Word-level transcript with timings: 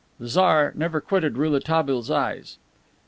The 0.19 0.25
Tsar 0.27 0.73
never 0.75 0.99
quitted 0.99 1.37
Rouletabille's 1.37 2.09
eyes. 2.09 2.57